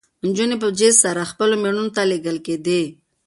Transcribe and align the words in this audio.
نجونې 0.25 0.55
به 0.57 0.59
په 0.63 0.75
جېز 0.79 0.95
سره 1.03 1.29
خپلو 1.31 1.53
مېړونو 1.63 1.91
ته 1.95 2.01
لېږل 2.09 2.37
کېدې. 2.45 2.81